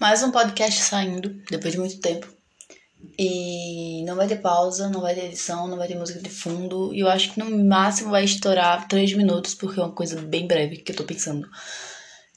[0.00, 2.26] Mais um podcast saindo, depois de muito tempo.
[3.18, 6.94] E não vai ter pausa, não vai ter edição, não vai ter música de fundo.
[6.94, 10.46] E eu acho que no máximo vai estourar 3 minutos, porque é uma coisa bem
[10.46, 11.46] breve que eu tô pensando.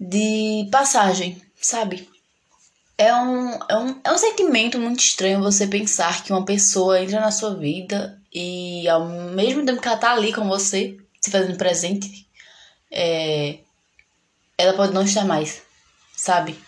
[0.00, 2.10] De passagem, sabe?
[2.98, 7.20] É um, é, um, é um sentimento muito estranho você pensar que uma pessoa entra
[7.20, 11.56] na sua vida e ao mesmo tempo que ela tá ali com você, se fazendo
[11.56, 12.26] presente,
[12.90, 13.58] é,
[14.58, 15.62] ela pode não estar mais,
[16.16, 16.58] sabe?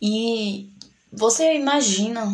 [0.00, 0.70] E
[1.12, 2.26] você imagina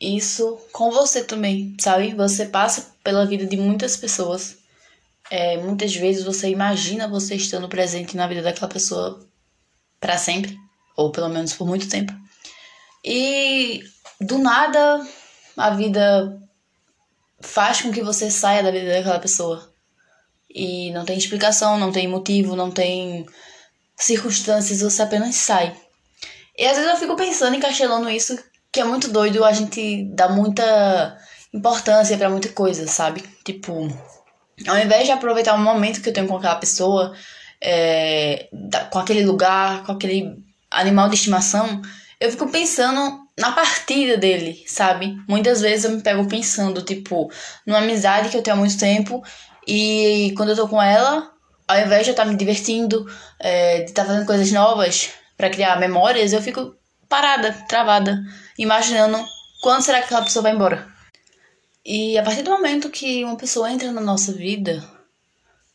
[0.00, 2.14] isso com você também, sabe?
[2.14, 4.58] Você passa pela vida de muitas pessoas.
[5.30, 9.26] É, muitas vezes você imagina você estando presente na vida daquela pessoa
[10.00, 10.56] para sempre,
[10.96, 12.12] ou pelo menos por muito tempo.
[13.04, 13.82] E
[14.20, 15.06] do nada
[15.56, 16.40] a vida
[17.40, 19.72] faz com que você saia da vida daquela pessoa.
[20.50, 23.26] E não tem explicação, não tem motivo, não tem
[23.96, 25.74] circunstâncias, você apenas sai.
[26.58, 28.38] E às vezes eu fico pensando, encastelando isso,
[28.72, 31.16] que é muito doido a gente dar muita
[31.52, 33.22] importância para muita coisa, sabe?
[33.44, 33.88] Tipo,
[34.66, 37.14] ao invés de aproveitar o momento que eu tenho com aquela pessoa,
[37.60, 38.48] é,
[38.90, 40.36] com aquele lugar, com aquele
[40.70, 41.82] animal de estimação,
[42.18, 45.16] eu fico pensando na partida dele, sabe?
[45.28, 47.30] Muitas vezes eu me pego pensando, tipo,
[47.66, 49.22] numa amizade que eu tenho há muito tempo
[49.66, 51.30] e quando eu tô com ela,
[51.68, 53.06] ao invés de eu estar tá me divertindo,
[53.38, 56.74] é, de estar tá fazendo coisas novas, para criar memórias, eu fico
[57.08, 58.24] parada, travada,
[58.58, 59.24] imaginando
[59.60, 60.86] quando será que aquela pessoa vai embora.
[61.84, 64.82] E a partir do momento que uma pessoa entra na nossa vida,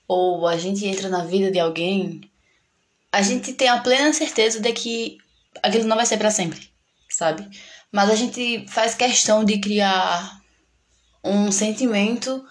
[0.07, 2.21] ou a gente entra na vida de alguém,
[3.11, 5.17] a gente tem a plena certeza de que
[5.63, 6.69] aquilo não vai ser para sempre,
[7.09, 7.47] sabe?
[7.91, 10.41] Mas a gente faz questão de criar
[11.23, 12.43] um sentimento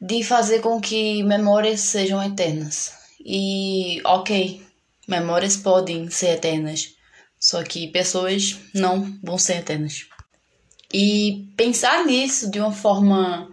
[0.00, 2.92] de fazer com que memórias sejam eternas.
[3.20, 4.64] E ok,
[5.08, 6.90] Memórias podem ser eternas,
[7.40, 10.06] só que pessoas não vão ser eternas.
[10.92, 13.48] E pensar nisso de uma forma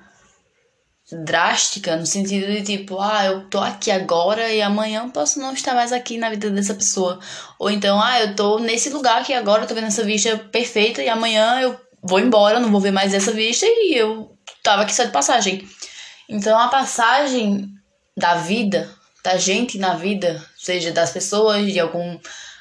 [1.23, 5.73] drástica, no sentido de tipo, ah, eu tô aqui agora e amanhã posso não estar
[5.75, 7.19] mais aqui na vida dessa pessoa.
[7.59, 11.09] Ou então, ah, eu tô nesse lugar aqui agora, tô vendo essa vista perfeita e
[11.09, 15.03] amanhã eu vou embora, não vou ver mais essa vista e eu tava aqui só
[15.03, 15.67] de passagem.
[16.27, 17.69] Então a passagem
[18.17, 18.89] da vida
[19.25, 22.19] da gente na vida, seja das pessoas, de algum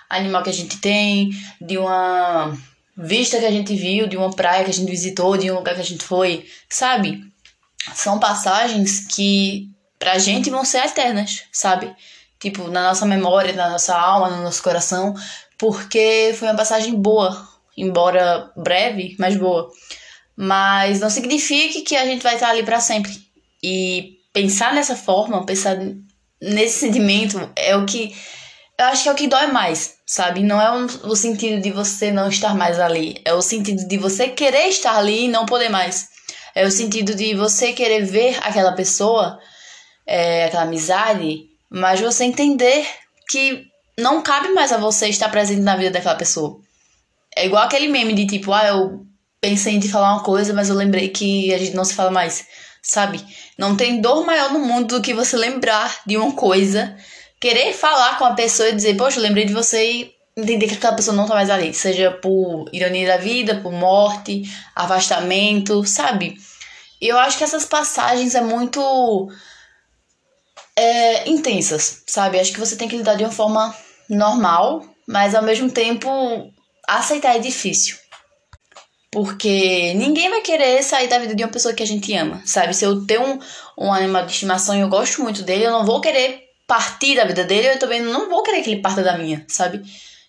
[0.08, 1.30] animal que a gente tem,
[1.60, 2.56] de uma
[2.96, 5.74] vista que a gente viu, de uma praia que a gente visitou, de um lugar
[5.74, 7.20] que a gente foi, sabe?
[7.94, 11.94] São passagens que pra gente vão ser eternas, sabe?
[12.40, 15.14] Tipo, na nossa memória, na nossa alma, no nosso coração,
[15.58, 19.70] porque foi uma passagem boa, embora breve, mas boa.
[20.34, 23.12] Mas não significa que a gente vai estar ali para sempre.
[23.62, 25.76] E pensar nessa forma, pensar
[26.52, 28.14] nesse sentimento é o que.
[28.78, 30.42] Eu acho que é o que dói mais, sabe?
[30.42, 33.20] Não é o sentido de você não estar mais ali.
[33.24, 36.08] É o sentido de você querer estar ali e não poder mais.
[36.54, 39.38] É o sentido de você querer ver aquela pessoa,
[40.04, 42.84] é, aquela amizade, mas você entender
[43.28, 43.64] que
[43.98, 46.58] não cabe mais a você estar presente na vida daquela pessoa.
[47.36, 49.06] É igual aquele meme de tipo, ah, eu
[49.40, 52.10] pensei em te falar uma coisa, mas eu lembrei que a gente não se fala
[52.10, 52.44] mais
[52.84, 53.24] sabe?
[53.58, 56.96] Não tem dor maior no mundo do que você lembrar de uma coisa,
[57.40, 60.94] querer falar com a pessoa e dizer, poxa, lembrei de você e entender que aquela
[60.94, 64.42] pessoa não tá mais ali, seja por ironia da vida, por morte,
[64.76, 66.36] afastamento, sabe?
[67.00, 69.28] Eu acho que essas passagens é muito
[70.76, 72.38] é, intensas, sabe?
[72.38, 73.74] Acho que você tem que lidar de uma forma
[74.08, 76.08] normal, mas ao mesmo tempo
[76.86, 77.96] aceitar é difícil.
[79.14, 82.74] Porque ninguém vai querer sair da vida de uma pessoa que a gente ama, sabe?
[82.74, 83.38] Se eu tenho um,
[83.78, 87.24] um animal de estimação e eu gosto muito dele, eu não vou querer partir da
[87.24, 89.82] vida dele, eu também não vou querer que ele parta da minha, sabe?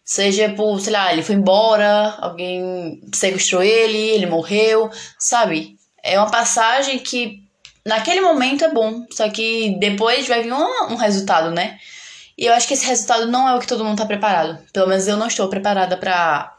[0.03, 5.75] Seja por, sei lá, ele foi embora, alguém sequestrou ele, ele morreu, sabe?
[6.03, 7.41] É uma passagem que
[7.83, 11.79] naquele momento é bom, só que depois vai vir um, um resultado, né?
[12.37, 14.59] E eu acho que esse resultado não é o que todo mundo tá preparado.
[14.71, 16.54] Pelo menos eu não estou preparada para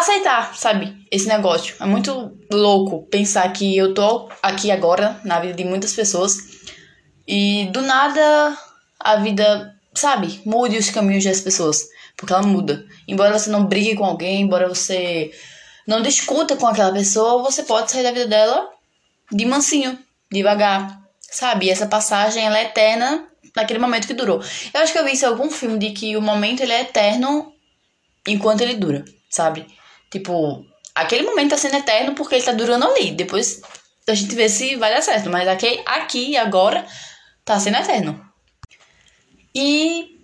[0.00, 0.96] aceitar, sabe?
[1.10, 1.74] Esse negócio.
[1.80, 6.38] É muito louco pensar que eu tô aqui agora na vida de muitas pessoas
[7.26, 8.56] e do nada
[8.98, 11.82] a vida, sabe, mude os caminhos das pessoas,
[12.16, 12.84] porque ela muda.
[13.06, 15.30] Embora você não brigue com alguém, embora você
[15.86, 18.70] não discuta com aquela pessoa, você pode sair da vida dela
[19.30, 19.98] de mansinho,
[20.30, 21.66] devagar, sabe?
[21.66, 24.42] E essa passagem ela é eterna naquele momento que durou.
[24.72, 26.80] Eu acho que eu vi isso em algum filme de que o momento ele é
[26.80, 27.52] eterno
[28.26, 29.66] enquanto ele dura, sabe?
[30.12, 30.62] Tipo,
[30.94, 33.12] aquele momento tá sendo eterno porque ele tá durando ali.
[33.12, 33.62] Depois
[34.06, 35.30] a gente vê se vai dar certo.
[35.30, 36.86] Mas aqui, aqui agora
[37.46, 38.22] tá sendo eterno.
[39.54, 40.18] E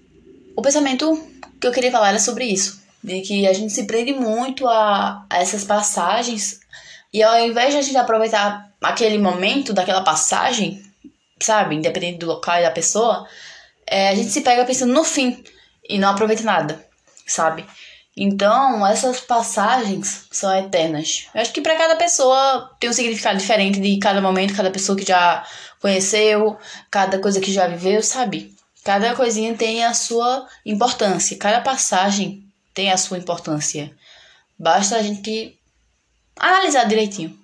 [0.54, 1.26] o pensamento
[1.58, 2.80] que eu queria falar era sobre isso.
[3.02, 6.60] De que a gente se prende muito a, a essas passagens
[7.12, 10.82] e ao invés de a gente aproveitar aquele momento daquela passagem,
[11.40, 13.26] sabe, independente do local e da pessoa,
[13.86, 15.42] é, a gente se pega pensando no fim
[15.88, 16.86] e não aproveita nada,
[17.26, 17.64] sabe?
[18.20, 21.28] Então, essas passagens são eternas.
[21.32, 24.98] Eu acho que para cada pessoa tem um significado diferente de cada momento, cada pessoa
[24.98, 25.46] que já
[25.80, 26.58] conheceu,
[26.90, 28.52] cada coisa que já viveu, sabe?
[28.82, 32.44] Cada coisinha tem a sua importância, cada passagem
[32.74, 33.94] tem a sua importância.
[34.58, 35.56] Basta a gente
[36.40, 37.38] analisar direitinho.